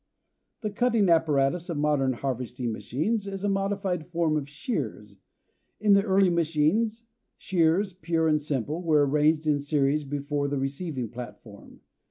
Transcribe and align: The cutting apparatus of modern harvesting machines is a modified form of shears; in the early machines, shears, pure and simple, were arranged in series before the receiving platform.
The 0.61 0.71
cutting 0.71 1.09
apparatus 1.09 1.69
of 1.69 1.77
modern 1.77 2.13
harvesting 2.13 2.71
machines 2.71 3.27
is 3.27 3.43
a 3.43 3.47
modified 3.47 4.07
form 4.07 4.35
of 4.35 4.49
shears; 4.49 5.15
in 5.79 5.93
the 5.93 6.01
early 6.01 6.31
machines, 6.31 7.03
shears, 7.37 7.93
pure 7.93 8.27
and 8.27 8.41
simple, 8.41 8.81
were 8.81 9.05
arranged 9.05 9.45
in 9.45 9.59
series 9.59 10.03
before 10.03 10.47
the 10.47 10.57
receiving 10.57 11.09
platform. 11.09 11.81